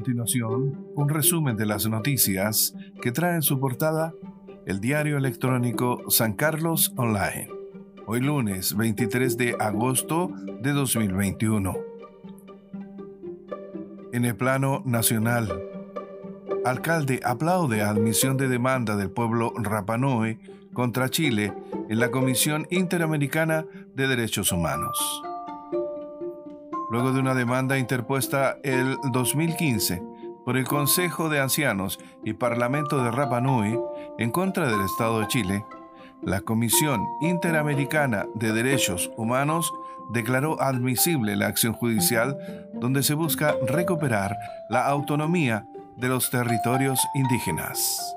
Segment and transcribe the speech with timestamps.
[0.00, 4.14] continuación, un resumen de las noticias que trae en su portada
[4.64, 7.50] el diario electrónico San Carlos Online.
[8.06, 10.30] Hoy lunes 23 de agosto
[10.62, 11.76] de 2021.
[14.14, 15.60] En el plano nacional,
[16.64, 20.38] alcalde aplaude admisión de demanda del pueblo Rapanui
[20.72, 21.52] contra Chile
[21.90, 25.29] en la Comisión Interamericana de Derechos Humanos
[26.90, 30.02] luego de una demanda interpuesta el 2015
[30.44, 33.78] por el Consejo de Ancianos y Parlamento de Rapa Nui
[34.18, 35.64] en contra del Estado de Chile,
[36.22, 39.72] la Comisión Interamericana de Derechos Humanos
[40.12, 42.36] declaró admisible la acción judicial
[42.74, 44.36] donde se busca recuperar
[44.68, 45.66] la autonomía
[45.96, 48.16] de los territorios indígenas.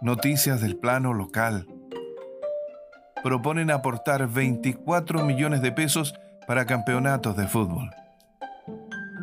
[0.00, 1.66] Noticias del plano local
[3.24, 6.14] proponen aportar 24 millones de pesos
[6.46, 7.90] para campeonatos de fútbol.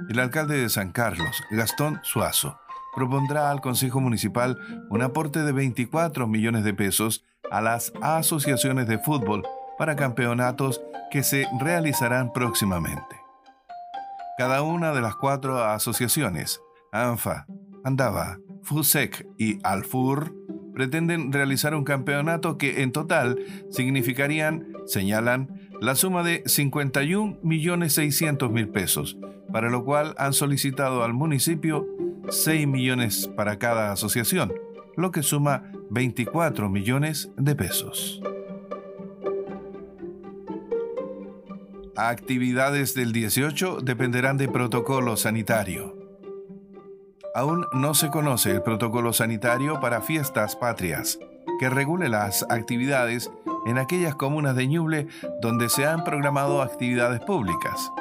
[0.09, 2.59] El alcalde de San Carlos, Gastón Suazo,
[2.95, 4.57] propondrá al Consejo Municipal
[4.89, 9.43] un aporte de 24 millones de pesos a las asociaciones de fútbol
[9.77, 10.81] para campeonatos
[11.11, 13.21] que se realizarán próximamente.
[14.35, 16.59] Cada una de las cuatro asociaciones,
[16.91, 17.45] ANFA,
[17.83, 20.33] Andava, FUSEC y ALFUR,
[20.73, 23.37] pretenden realizar un campeonato que en total
[23.69, 29.17] significarían, señalan, la suma de 51.600.000 pesos,
[29.51, 31.85] para lo cual han solicitado al municipio
[32.29, 34.53] 6 millones para cada asociación,
[34.95, 38.21] lo que suma 24 millones de pesos.
[41.95, 46.00] Actividades del 18 dependerán de protocolo sanitario
[47.33, 51.19] aún no se conoce el protocolo sanitario para fiestas patrias,
[51.59, 53.31] que regule las actividades
[53.65, 55.07] en aquellas comunas de Ñuble
[55.41, 57.91] donde se han programado actividades públicas.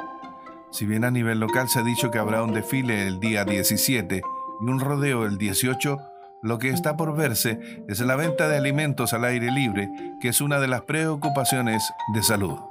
[0.71, 4.21] Si bien a nivel local se ha dicho que habrá un desfile el día 17
[4.61, 5.97] y un rodeo el 18,
[6.43, 9.89] lo que está por verse es la venta de alimentos al aire libre,
[10.19, 11.83] que es una de las preocupaciones
[12.15, 12.70] de salud.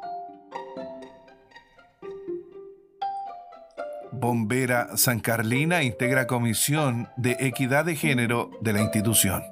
[4.21, 9.43] Bombera San Carlina integra Comisión de Equidad de Género de la institución.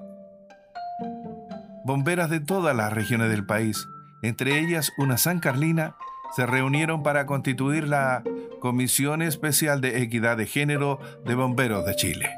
[1.87, 3.89] Bomberas de todas las regiones del país,
[4.23, 5.97] entre ellas una San Carlina,
[6.37, 8.23] se reunieron para constituir la
[8.61, 12.29] Comisión Especial de Equidad de Género de Bomberos de Chile.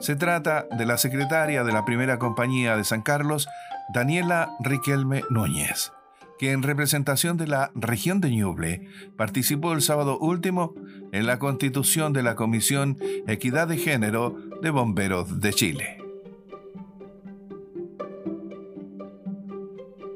[0.00, 3.46] Se trata de la secretaria de la primera compañía de San Carlos,
[3.94, 5.92] Daniela Riquelme Núñez
[6.38, 10.74] que en representación de la región de Ñuble participó el sábado último
[11.12, 15.98] en la constitución de la Comisión Equidad de Género de Bomberos de Chile.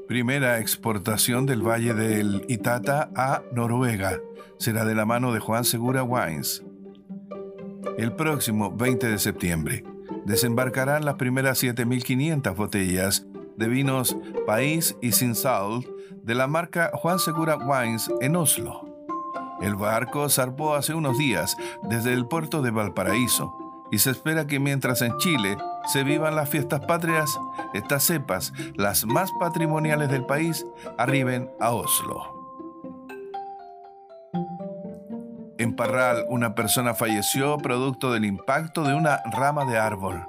[0.09, 4.19] Primera exportación del Valle del Itata a Noruega
[4.59, 6.65] será de la mano de Juan Segura Wines.
[7.99, 9.85] El próximo 20 de septiembre
[10.25, 13.27] desembarcarán las primeras 7.500 botellas
[13.59, 15.87] de vinos País y Sin Salt
[16.23, 18.87] de la marca Juan Segura Wines en Oslo.
[19.61, 23.53] El barco zarpó hace unos días desde el puerto de Valparaíso
[23.91, 25.57] y se espera que mientras en Chile
[25.93, 27.39] se vivan las fiestas patrias,
[27.75, 30.65] estas cepas, las más patrimoniales del país,
[30.97, 32.39] arriben a Oslo.
[35.59, 40.25] En Parral, una persona falleció producto del impacto de una rama de árbol.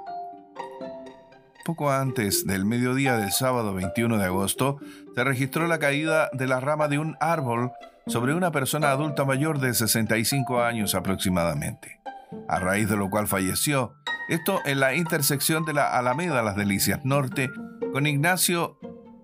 [1.70, 4.78] Poco antes del mediodía del sábado 21 de agosto,
[5.14, 7.70] se registró la caída de la rama de un árbol
[8.08, 12.00] sobre una persona adulta mayor de 65 años aproximadamente,
[12.48, 13.94] a raíz de lo cual falleció.
[14.28, 17.48] Esto en la intersección de la Alameda Las Delicias Norte
[17.92, 18.80] con Ignacio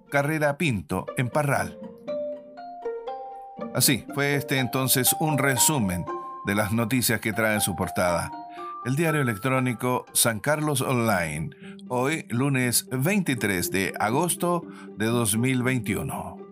[0.08, 1.80] Carrera Pinto en Parral.
[3.74, 6.04] Así, fue este entonces un resumen
[6.46, 8.30] de las noticias que trae en su portada
[8.86, 11.50] el diario electrónico San Carlos Online,
[11.88, 14.62] hoy lunes 23 de agosto
[14.96, 16.45] de 2021.